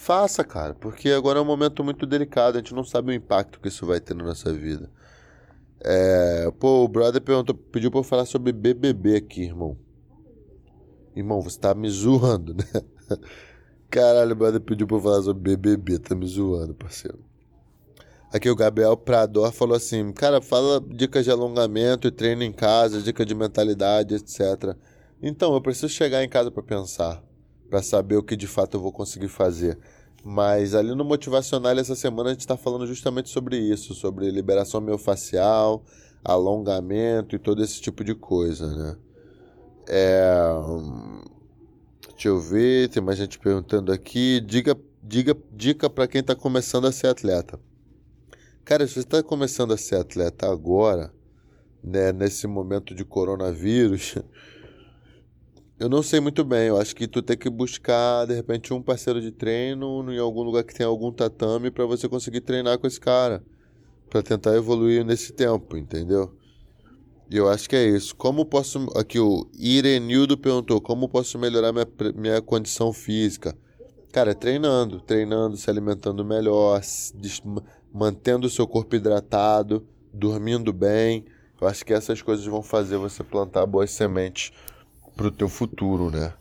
[0.02, 3.60] Faça, cara, porque agora é um momento muito delicado, a gente não sabe o impacto
[3.60, 4.90] que isso vai ter na nossa vida.
[5.80, 9.78] É, pô, o brother perguntou, pediu pra eu falar sobre BBB aqui, irmão.
[11.16, 12.64] Irmão, você tá me zoando, né?
[13.92, 17.20] Caralho, o brother pediu pra eu falar sobre BBB, tá me zoando, parceiro.
[18.34, 23.04] Aqui o Gabriel Prador falou assim: Cara, fala dicas de alongamento e treino em casa,
[23.04, 24.76] dica de mentalidade, etc.
[25.22, 27.24] Então, eu preciso chegar em casa para pensar
[27.72, 29.80] para saber o que de fato eu vou conseguir fazer.
[30.26, 34.82] Mas ali no Motivacional essa semana a gente está falando justamente sobre isso, sobre liberação
[34.82, 35.82] miofascial,
[36.22, 38.98] alongamento e todo esse tipo de coisa, né?
[39.88, 40.52] É...
[42.12, 44.42] Deixa eu ver, tem mais gente perguntando aqui.
[44.42, 47.58] Diga, diga, dica para quem está começando a ser atleta.
[48.66, 51.12] Cara, se você está começando a ser atleta agora,
[51.82, 54.16] né, nesse momento de coronavírus,
[55.82, 58.84] Eu não sei muito bem, eu acho que tu tem que buscar, de repente, um
[58.84, 62.86] parceiro de treino em algum lugar que tenha algum tatame para você conseguir treinar com
[62.86, 63.44] esse cara.
[64.08, 66.38] para tentar evoluir nesse tempo, entendeu?
[67.32, 68.16] E eu acho que é isso.
[68.16, 68.86] Como posso.
[68.96, 73.58] Aqui o Irenildo perguntou: como posso melhorar minha, minha condição física?
[74.12, 76.80] Cara, treinando, treinando, se alimentando melhor,
[77.92, 81.26] mantendo o seu corpo hidratado, dormindo bem.
[81.60, 84.52] Eu acho que essas coisas vão fazer você plantar boas sementes
[85.22, 86.34] pro teu futuro, né?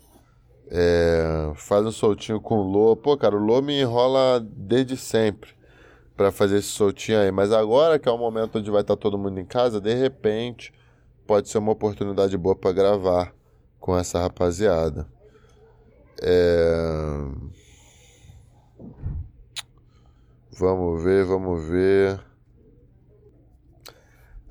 [0.67, 2.95] É, faz um soltinho com o Lô.
[2.95, 5.51] Pô, cara, o Lô me enrola desde sempre
[6.17, 7.31] para fazer esse soltinho aí.
[7.31, 9.93] Mas agora que é o momento onde vai estar tá todo mundo em casa, de
[9.93, 10.73] repente
[11.27, 13.33] pode ser uma oportunidade boa para gravar
[13.79, 15.07] com essa rapaziada.
[16.21, 17.27] É...
[20.57, 22.19] Vamos ver, vamos ver.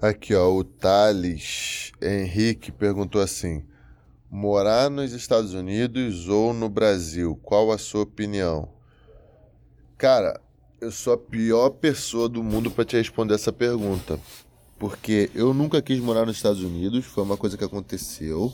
[0.00, 3.64] Aqui, ó, o Thales Henrique perguntou assim:
[4.32, 7.36] Morar nos Estados Unidos ou no Brasil?
[7.42, 8.68] Qual a sua opinião?
[9.98, 10.40] Cara,
[10.80, 14.20] eu sou a pior pessoa do mundo para te responder essa pergunta.
[14.78, 18.52] Porque eu nunca quis morar nos Estados Unidos, foi uma coisa que aconteceu.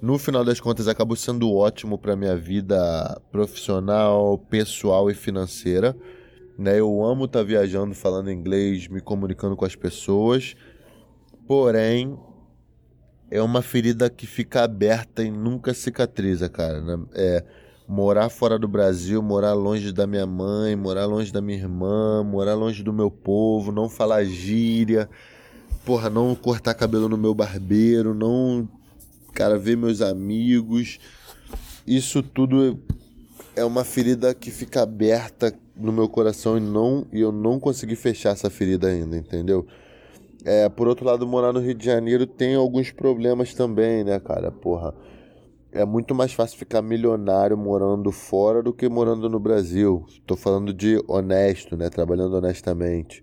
[0.00, 5.96] No final das contas, acabou sendo ótimo para minha vida profissional, pessoal e financeira.
[6.58, 6.80] Né?
[6.80, 10.56] Eu amo estar tá viajando, falando inglês, me comunicando com as pessoas.
[11.46, 12.18] Porém,
[13.32, 16.82] é uma ferida que fica aberta e nunca cicatriza, cara.
[16.82, 17.02] Né?
[17.14, 17.44] É,
[17.88, 22.54] morar fora do Brasil, morar longe da minha mãe, morar longe da minha irmã, morar
[22.54, 25.08] longe do meu povo, não falar gíria,
[25.82, 28.68] porra, não cortar cabelo no meu barbeiro, não,
[29.32, 30.98] cara, ver meus amigos.
[31.86, 32.78] Isso tudo
[33.56, 37.96] é uma ferida que fica aberta no meu coração e não e eu não consegui
[37.96, 39.66] fechar essa ferida ainda, entendeu?
[40.44, 44.50] É, por outro lado, morar no Rio de Janeiro tem alguns problemas também, né, cara?
[44.50, 44.92] Porra,
[45.70, 50.04] é muito mais fácil ficar milionário morando fora do que morando no Brasil.
[50.26, 51.88] Tô falando de honesto, né?
[51.88, 53.22] Trabalhando honestamente.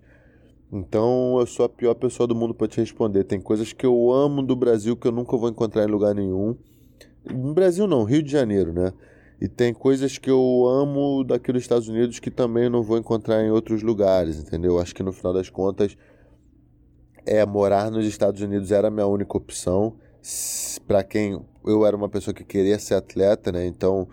[0.72, 3.24] Então, eu sou a pior pessoa do mundo para te responder.
[3.24, 6.56] Tem coisas que eu amo do Brasil que eu nunca vou encontrar em lugar nenhum.
[7.28, 8.92] No Brasil não, Rio de Janeiro, né?
[9.40, 13.42] E tem coisas que eu amo daqui dos Estados Unidos que também não vou encontrar
[13.42, 14.78] em outros lugares, entendeu?
[14.78, 15.96] Acho que no final das contas,
[17.26, 19.94] é morar nos Estados Unidos era a minha única opção.
[20.86, 23.66] Para quem eu era uma pessoa que queria ser atleta, né?
[23.66, 24.08] Então,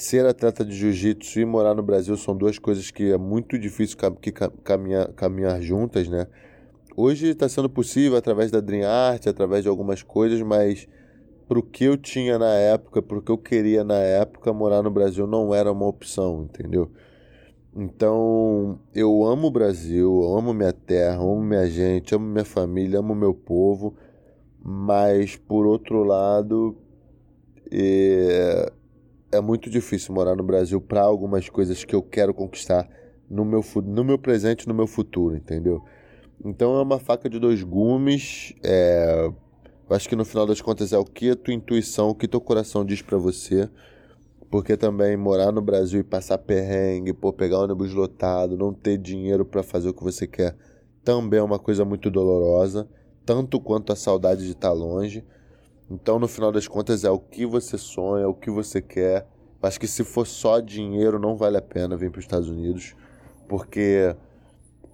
[0.00, 3.96] ser atleta de jiu-jitsu e morar no Brasil são duas coisas que é muito difícil
[4.20, 6.26] que caminhar, caminhar juntas, né?
[6.96, 10.88] Hoje está sendo possível através da Dream Art, através de algumas coisas, mas
[11.48, 15.26] pro que eu tinha na época, pro que eu queria na época, morar no Brasil
[15.26, 16.90] não era uma opção, entendeu?
[17.80, 23.14] Então, eu amo o Brasil, amo minha terra, amo minha gente, amo minha família, amo
[23.14, 23.94] meu povo,
[24.60, 26.76] mas por outro lado,
[27.70, 28.72] é,
[29.30, 32.90] é muito difícil morar no Brasil para algumas coisas que eu quero conquistar
[33.30, 35.80] no meu, no meu presente no meu futuro, entendeu?
[36.44, 39.30] Então é uma faca de dois gumes, é,
[39.88, 42.26] eu acho que no final das contas é o que a tua intuição, o que
[42.26, 43.70] teu coração diz para você.
[44.50, 49.44] Porque também morar no Brasil e passar perrengue, pô, pegar ônibus lotado, não ter dinheiro
[49.44, 50.56] para fazer o que você quer,
[51.04, 52.88] também é uma coisa muito dolorosa,
[53.26, 55.24] tanto quanto a saudade de estar tá longe.
[55.90, 59.26] Então, no final das contas, é o que você sonha, é o que você quer.
[59.62, 62.94] Acho que se for só dinheiro, não vale a pena vir para os Estados Unidos,
[63.48, 64.14] porque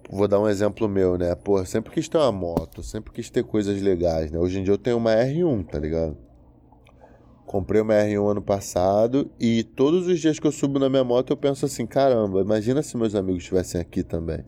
[0.09, 1.33] Vou dar um exemplo meu, né?
[1.33, 4.37] Pô, sempre quis ter uma moto, sempre quis ter coisas legais, né?
[4.37, 6.15] Hoje em dia eu tenho uma R1, tá ligado?
[7.45, 11.31] Comprei uma R1 ano passado e todos os dias que eu subo na minha moto
[11.31, 14.43] eu penso assim, caramba, imagina se meus amigos estivessem aqui também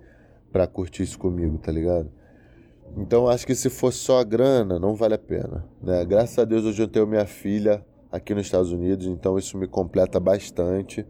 [0.51, 2.11] para curtir isso comigo, tá ligado?
[2.97, 6.03] Então acho que se for só a grana, não vale a pena, né?
[6.05, 9.67] Graças a Deus hoje eu tenho minha filha aqui nos Estados Unidos, então isso me
[9.67, 11.05] completa bastante.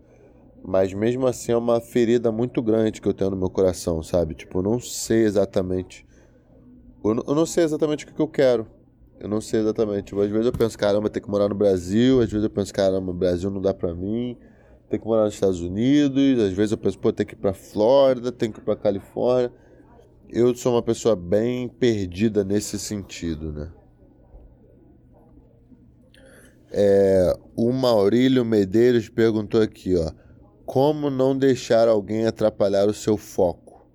[0.63, 4.34] Mas mesmo assim é uma ferida muito grande que eu tenho no meu coração, sabe?
[4.34, 6.06] Tipo, eu não sei exatamente.
[7.04, 8.67] Eu não, sei exatamente o que, eu quero.
[9.20, 10.14] Eu não sei exatamente.
[10.14, 12.22] Às vezes eu penso, caramba, tem que morar no Brasil.
[12.22, 14.38] Às vezes eu penso, caramba, o Brasil não dá pra mim.
[14.90, 16.40] Tem que morar nos Estados Unidos.
[16.40, 19.52] Às vezes eu penso, pô, tem que ir pra Flórida, tem que ir pra Califórnia.
[20.30, 23.72] Eu sou uma pessoa bem perdida nesse sentido, né?
[26.70, 30.12] É, o Maurílio Medeiros perguntou aqui, ó.
[30.66, 33.88] Como não deixar alguém atrapalhar o seu foco?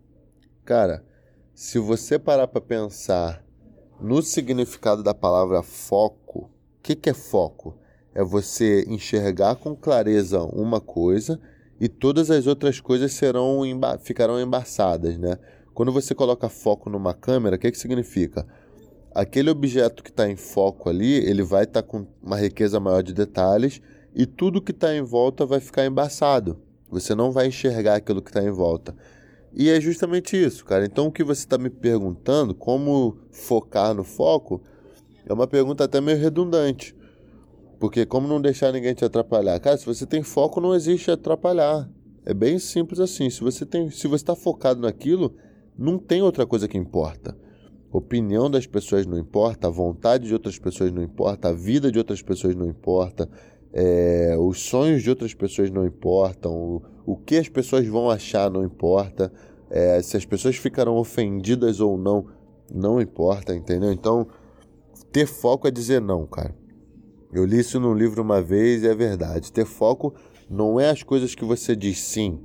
[0.64, 1.04] Cara,
[1.54, 3.44] se você parar para pensar
[4.02, 6.50] no significado da palavra foco, o
[6.82, 7.78] que, que é foco?
[8.12, 11.40] É você enxergar com clareza uma coisa
[11.80, 15.38] e todas as outras coisas serão emba ficarão embaçadas, né?
[15.72, 18.46] Quando você coloca foco numa câmera, o que, que significa?
[19.14, 23.02] Aquele objeto que está em foco ali, ele vai estar tá com uma riqueza maior
[23.02, 23.80] de detalhes
[24.14, 26.58] e tudo que está em volta vai ficar embaçado.
[26.90, 28.94] Você não vai enxergar aquilo que está em volta.
[29.54, 30.84] E é justamente isso, cara.
[30.84, 34.62] Então, o que você está me perguntando, como focar no foco,
[35.26, 36.96] é uma pergunta até meio redundante.
[37.78, 39.58] Porque, como não deixar ninguém te atrapalhar?
[39.60, 41.88] Cara, se você tem foco, não existe atrapalhar.
[42.24, 43.28] É bem simples assim.
[43.28, 45.34] Se você tem, se você está focado naquilo,
[45.76, 47.36] não tem outra coisa que importa.
[47.90, 51.98] Opinião das pessoas não importa, a vontade de outras pessoas não importa, a vida de
[51.98, 53.28] outras pessoas não importa,
[53.72, 58.50] é, os sonhos de outras pessoas não importam, o, o que as pessoas vão achar
[58.50, 59.32] não importa,
[59.70, 62.26] é, se as pessoas ficarão ofendidas ou não,
[62.72, 63.92] não importa, entendeu?
[63.92, 64.26] Então,
[65.10, 66.54] ter foco é dizer não, cara.
[67.32, 69.50] Eu li isso num livro uma vez e é verdade.
[69.50, 70.14] Ter foco
[70.50, 72.40] não é as coisas que você diz sim.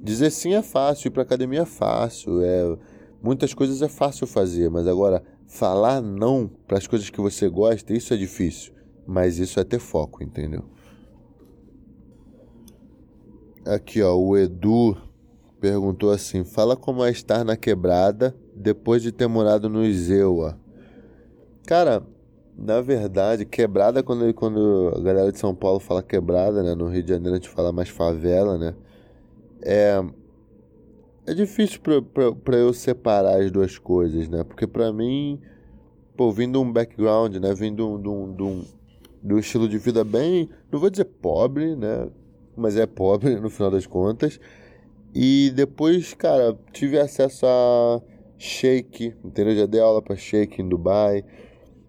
[0.00, 2.78] Dizer sim é fácil, ir para academia é fácil, é
[3.20, 7.92] muitas coisas é fácil fazer, mas agora falar não para as coisas que você gosta,
[7.92, 8.72] isso é difícil.
[9.06, 10.64] Mas isso é ter foco, entendeu?
[13.66, 14.96] Aqui, ó, o Edu
[15.60, 20.58] perguntou assim: fala como é estar na quebrada depois de ter morado no Iseua.
[21.66, 22.02] Cara,
[22.56, 26.74] na verdade, quebrada, quando, quando a galera de São Paulo fala quebrada, né?
[26.74, 28.74] No Rio de Janeiro a gente fala mais favela, né?
[29.62, 30.02] É,
[31.26, 34.42] é difícil pra eu separar as duas coisas, né?
[34.42, 35.40] Porque pra mim,
[36.16, 37.54] pô, vindo um background, né?
[37.54, 38.64] Vindo de um, de um,
[39.22, 42.08] do estilo de vida bem, não vou dizer pobre, né?
[42.56, 44.40] Mas é pobre no final das contas.
[45.14, 48.00] E depois, cara, tive acesso a
[48.38, 49.54] shake, entendeu?
[49.56, 51.24] Já dei aula para shake em Dubai.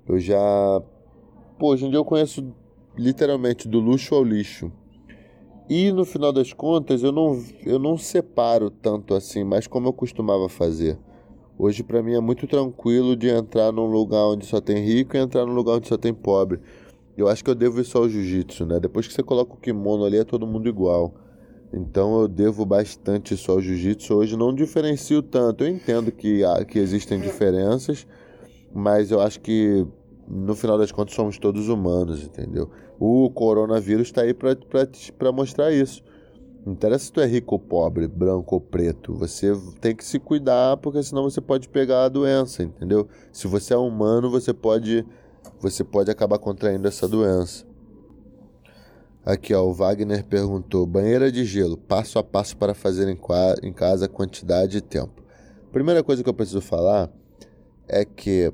[0.08, 0.38] Eu já.
[1.58, 2.54] Pô, hoje em dia eu conheço
[2.98, 4.72] literalmente do luxo ao lixo.
[5.70, 9.94] E no final das contas eu não, eu não separo tanto assim, mas como eu
[9.94, 10.98] costumava fazer.
[11.58, 15.20] Hoje para mim é muito tranquilo de entrar num lugar onde só tem rico e
[15.20, 16.60] entrar num lugar onde só tem pobre.
[17.18, 18.80] Eu acho que eu devo isso ao jiu-jitsu, né?
[18.80, 21.14] Depois que você coloca o kimono ali, é todo mundo igual.
[21.74, 24.14] Então eu devo bastante isso ao jiu-jitsu.
[24.14, 25.64] Hoje não diferencio tanto.
[25.64, 28.06] Eu entendo que, há, que existem diferenças,
[28.74, 29.86] mas eu acho que
[30.28, 32.70] no final das contas somos todos humanos, entendeu?
[33.00, 36.04] O coronavírus está aí para mostrar isso.
[36.66, 39.14] Não interessa se tu é rico ou pobre, branco ou preto.
[39.16, 43.08] Você tem que se cuidar, porque senão você pode pegar a doença, entendeu?
[43.32, 45.06] Se você é humano, você pode,
[45.62, 47.66] você pode acabar contraindo essa doença.
[49.26, 53.20] Aqui, ó, o Wagner perguntou: banheira de gelo, passo a passo para fazer em,
[53.64, 55.24] em casa, quantidade e tempo.
[55.72, 57.10] Primeira coisa que eu preciso falar
[57.88, 58.52] é que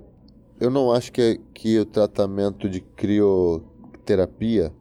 [0.60, 4.74] eu não acho que, que o tratamento de crioterapia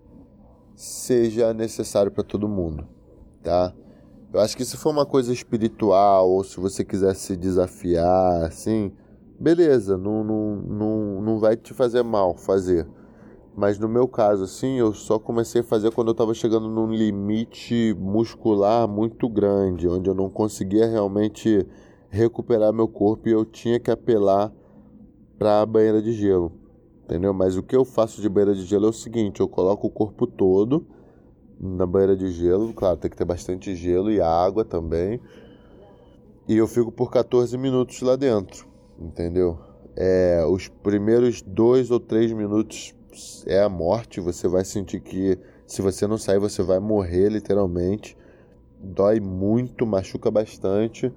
[0.74, 2.96] seja necessário para todo mundo
[3.46, 3.72] tá?
[4.32, 8.92] Eu acho que se for uma coisa espiritual ou se você quiser se desafiar, assim,
[9.38, 12.86] beleza, não, não, não, não vai te fazer mal fazer.
[13.56, 16.92] Mas no meu caso, assim, eu só comecei a fazer quando eu estava chegando num
[16.92, 21.66] limite muscular muito grande, onde eu não conseguia realmente
[22.10, 24.52] recuperar meu corpo e eu tinha que apelar
[25.38, 26.52] para a banheira de gelo,
[27.04, 27.32] entendeu?
[27.32, 29.90] Mas o que eu faço de banheira de gelo é o seguinte: eu coloco o
[29.90, 30.86] corpo todo
[31.58, 35.20] na banheira de gelo, claro, tem que ter bastante gelo e água também.
[36.48, 38.68] E eu fico por 14 minutos lá dentro,
[38.98, 39.58] entendeu?
[39.96, 42.94] É, os primeiros dois ou três minutos
[43.46, 48.16] é a morte, você vai sentir que se você não sair você vai morrer literalmente.
[48.78, 51.12] Dói muito, machuca bastante,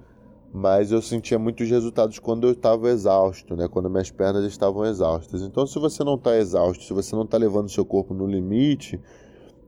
[0.52, 3.68] mas eu sentia muitos resultados quando eu estava exausto, né?
[3.68, 5.42] Quando minhas pernas estavam exaustas.
[5.42, 8.98] Então, se você não está exausto, se você não está levando seu corpo no limite,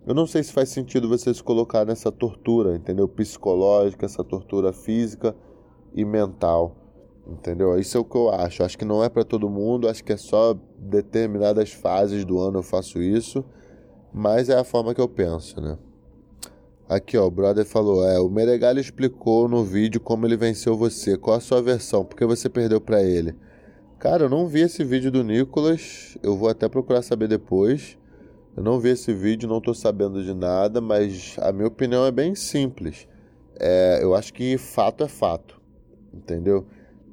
[0.05, 3.07] eu não sei se faz sentido você se colocar nessa tortura, entendeu?
[3.07, 5.37] Psicológica, essa tortura física
[5.95, 6.75] e mental,
[7.27, 7.79] entendeu?
[7.79, 8.63] Isso é o que eu acho.
[8.63, 12.59] Acho que não é para todo mundo, acho que é só determinadas fases do ano
[12.59, 13.45] eu faço isso,
[14.13, 15.79] mas é a forma que eu penso, né?
[16.89, 21.17] Aqui, ó, o brother falou: é, o Meregali explicou no vídeo como ele venceu você.
[21.17, 22.05] Qual a sua versão?
[22.05, 23.35] Por que você perdeu para ele?
[23.99, 26.19] Cara, eu não vi esse vídeo do Nicolas.
[26.23, 27.97] Eu vou até procurar saber depois.
[28.55, 32.11] Eu não vi esse vídeo, não estou sabendo de nada, mas a minha opinião é
[32.11, 33.09] bem simples.
[33.59, 35.59] É, eu acho que fato é fato,
[36.13, 36.67] entendeu?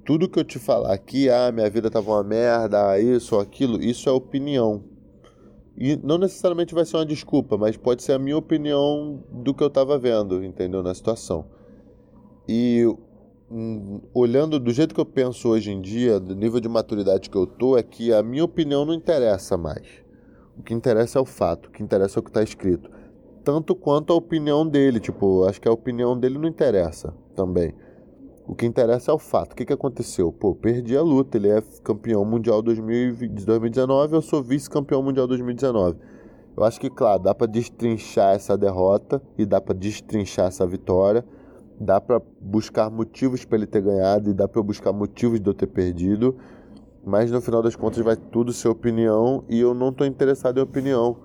[0.09, 3.41] Tudo que eu te falar aqui, ah, minha vida estava uma merda, ah, isso ou
[3.41, 4.83] aquilo, isso é opinião.
[5.77, 9.61] E não necessariamente vai ser uma desculpa, mas pode ser a minha opinião do que
[9.61, 10.81] eu estava vendo, entendeu?
[10.81, 11.45] Na situação.
[12.47, 12.87] E
[13.51, 17.37] hum, olhando do jeito que eu penso hoje em dia, do nível de maturidade que
[17.37, 19.85] eu tô, é que a minha opinião não interessa mais.
[20.57, 22.89] O que interessa é o fato, o que interessa é o que está escrito.
[23.43, 27.75] Tanto quanto a opinião dele, tipo, acho que a opinião dele não interessa também.
[28.49, 29.53] O que interessa é o fato.
[29.53, 30.31] O que, que aconteceu?
[30.31, 31.37] Pô, perdi a luta.
[31.37, 35.99] Ele é campeão mundial 2019, eu sou vice-campeão mundial 2019.
[36.57, 41.23] Eu acho que, claro, dá para destrinchar essa derrota e dá para destrinchar essa vitória.
[41.79, 45.53] Dá para buscar motivos para ele ter ganhado e dá para buscar motivos de eu
[45.53, 46.35] ter perdido.
[47.05, 50.63] Mas no final das contas vai tudo ser opinião e eu não estou interessado em
[50.63, 51.17] opinião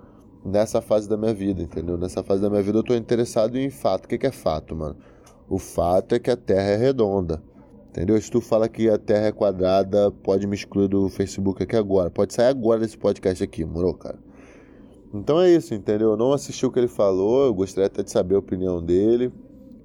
[0.44, 1.96] nessa fase da minha vida, entendeu?
[1.96, 4.04] Nessa fase da minha vida eu estou interessado em fato.
[4.04, 4.96] O que, que é fato, mano?
[5.48, 7.42] O fato é que a Terra é redonda.
[7.90, 8.20] Entendeu?
[8.20, 12.10] Se tu fala que a Terra é quadrada, pode me excluir do Facebook aqui agora.
[12.10, 14.18] Pode sair agora desse podcast aqui, moro, cara?
[15.14, 16.10] Então é isso, entendeu?
[16.10, 19.32] Eu não assisti o que ele falou, eu gostaria até de saber a opinião dele.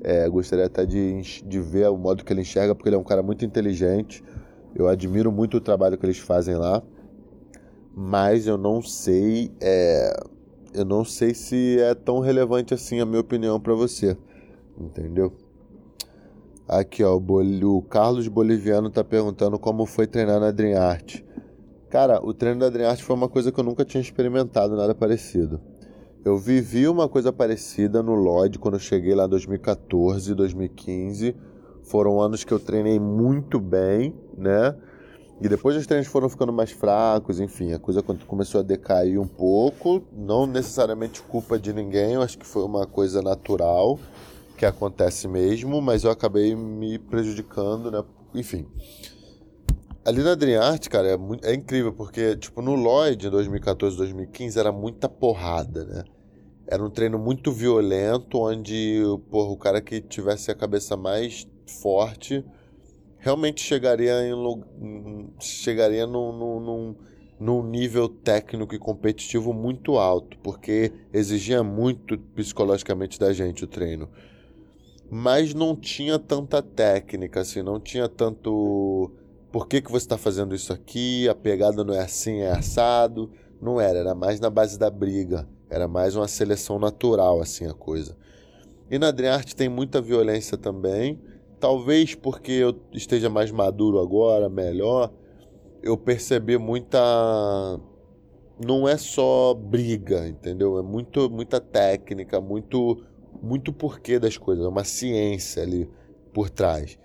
[0.01, 3.03] É, gostaria até de, de ver o modo que ele enxerga, porque ele é um
[3.03, 4.23] cara muito inteligente.
[4.73, 6.81] Eu admiro muito o trabalho que eles fazem lá,
[7.95, 10.19] mas eu não sei, é,
[10.73, 14.17] eu não sei se é tão relevante assim a minha opinião para você,
[14.79, 15.31] entendeu?
[16.69, 21.23] Aqui ó, o Carlos Boliviano tá perguntando como foi treinar na Dream Art.
[21.89, 24.93] Cara, o treino da Dream Art foi uma coisa que eu nunca tinha experimentado, nada
[24.93, 25.59] parecido.
[26.23, 31.35] Eu vivi uma coisa parecida no Lloyd quando eu cheguei lá em 2014, 2015
[31.89, 34.75] foram anos que eu treinei muito bem, né?
[35.41, 39.27] E depois os treinos foram ficando mais fracos, enfim, a coisa começou a decair um
[39.27, 43.97] pouco, não necessariamente culpa de ninguém, eu acho que foi uma coisa natural
[44.59, 48.03] que acontece mesmo, mas eu acabei me prejudicando, né?
[48.35, 48.67] Enfim.
[50.03, 53.95] Ali na Dream Art, cara, é, muito, é incrível, porque, tipo, no Lloyd, em 2014,
[53.95, 56.03] 2015, era muita porrada, né?
[56.67, 61.47] Era um treino muito violento, onde porra, o cara que tivesse a cabeça mais
[61.81, 62.43] forte,
[63.17, 66.95] realmente chegaria em chegaria num, num,
[67.39, 74.09] num nível técnico e competitivo muito alto, porque exigia muito psicologicamente da gente o treino.
[75.09, 79.11] Mas não tinha tanta técnica, assim, não tinha tanto.
[79.51, 81.27] Por que, que você está fazendo isso aqui?
[81.27, 83.31] A pegada não é assim, é assado.
[83.61, 85.47] Não era, era mais na base da briga.
[85.69, 88.15] Era mais uma seleção natural, assim, a coisa.
[88.89, 91.19] E na Dream Art tem muita violência também,
[91.59, 95.11] Talvez porque eu esteja mais maduro agora, melhor,
[95.83, 96.97] eu percebi muita
[98.65, 100.77] não é só briga, entendeu?
[100.79, 103.03] É muito muita técnica, muito
[103.41, 105.89] muito porquê das coisas, é uma ciência ali
[106.33, 106.97] por trás.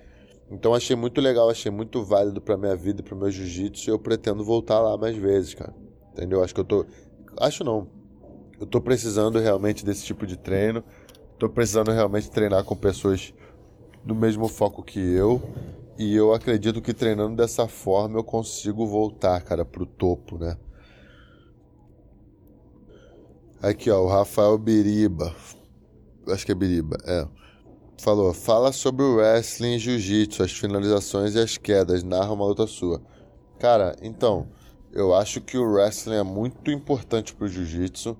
[0.51, 3.93] Então achei muito legal, achei muito válido para minha vida e para meu jiu-jitsu e
[3.93, 5.75] eu pretendo voltar lá mais vezes, cara.
[6.13, 6.45] Entendeu?
[6.45, 6.87] Acho que eu tô
[7.41, 7.89] acho não.
[8.61, 10.85] Eu tô precisando realmente desse tipo de treino.
[11.39, 13.35] Tô precisando realmente treinar com pessoas
[14.05, 15.43] do mesmo foco que eu.
[15.99, 20.57] E eu acredito que treinando dessa forma eu consigo voltar, cara, pro topo, né?
[23.63, 25.35] Aqui, ó, o Rafael Biriba.
[26.29, 27.27] Acho que é Biriba, é.
[27.99, 32.67] Falou, fala sobre o wrestling e jiu-jitsu, as finalizações e as quedas, narra uma luta
[32.67, 33.01] sua.
[33.59, 34.49] Cara, então,
[34.93, 38.17] eu acho que o wrestling é muito importante pro jiu-jitsu.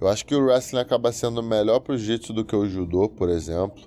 [0.00, 3.28] Eu acho que o wrestling acaba sendo melhor pro jiu-jitsu do que o judô, por
[3.28, 3.82] exemplo.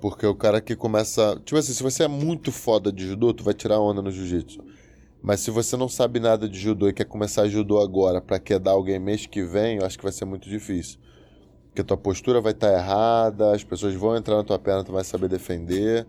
[0.00, 1.40] Porque o cara que começa.
[1.44, 4.62] Tipo assim, se você é muito foda de judô, tu vai tirar onda no jiu-jitsu.
[5.22, 8.72] Mas se você não sabe nada de judô e quer começar judô agora para quedar
[8.72, 11.00] alguém mês que vem, eu acho que vai ser muito difícil.
[11.76, 14.92] Porque tua postura vai estar tá errada, as pessoas vão entrar na tua perna, tu
[14.92, 16.06] vai saber defender.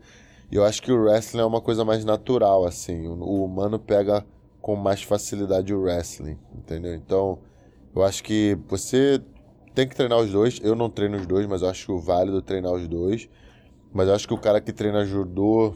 [0.49, 3.05] E eu acho que o wrestling é uma coisa mais natural, assim.
[3.05, 4.26] O humano pega
[4.61, 6.95] com mais facilidade o wrestling, entendeu?
[6.95, 7.39] Então,
[7.93, 9.22] eu acho que você
[9.76, 10.57] tem que treinar os dois.
[10.63, 13.28] Eu não treino os dois, mas eu acho válido treinar os dois.
[13.91, 15.76] Mas eu acho que o cara que treina judô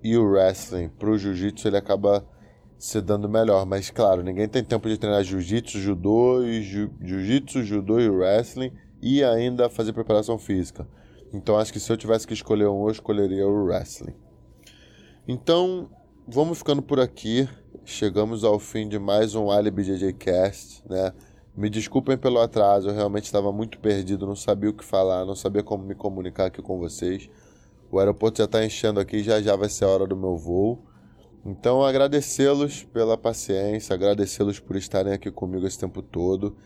[0.00, 2.24] e o wrestling pro jiu-jitsu, ele acaba
[2.78, 3.64] se dando melhor.
[3.66, 9.68] Mas claro, ninguém tem tempo de treinar jiu-jitsu, judô jiu-jitsu, judô e wrestling e ainda
[9.68, 10.86] fazer preparação física.
[11.32, 14.14] Então acho que se eu tivesse que escolher um, eu escolheria o wrestling.
[15.26, 15.88] Então,
[16.28, 17.48] vamos ficando por aqui.
[17.84, 21.12] Chegamos ao fim de mais um Alibi JJ Cast, né?
[21.56, 25.36] Me desculpem pelo atraso, eu realmente estava muito perdido, não sabia o que falar, não
[25.36, 27.30] sabia como me comunicar aqui com vocês.
[27.90, 30.84] O aeroporto já está enchendo aqui, já já vai ser a hora do meu voo.
[31.46, 36.56] Então, agradecê-los pela paciência, agradecê-los por estarem aqui comigo esse tempo todo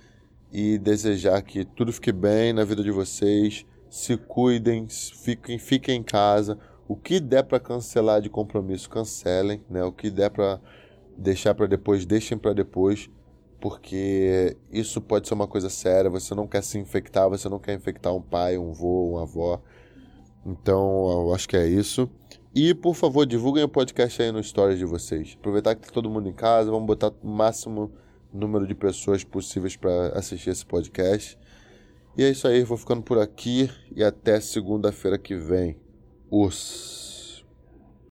[0.52, 3.66] e desejar que tudo fique bem na vida de vocês.
[3.90, 6.58] Se cuidem, fiquem, fiquem em casa.
[6.86, 9.82] O que der para cancelar de compromisso, cancelem, né?
[9.82, 10.60] O que der para
[11.16, 13.10] deixar para depois, deixem para depois,
[13.60, 16.08] porque isso pode ser uma coisa séria.
[16.08, 19.60] Você não quer se infectar, você não quer infectar um pai, um avô, uma avó.
[20.46, 22.08] Então, eu acho que é isso.
[22.54, 25.36] E, por favor, divulguem o podcast aí no stories de vocês.
[25.38, 27.92] Aproveitar que tá todo mundo em casa, vamos botar o máximo
[28.32, 31.38] número de pessoas possíveis para assistir esse podcast.
[32.16, 35.76] E é isso aí, vou ficando por aqui e até segunda-feira que vem.
[36.30, 37.17] Os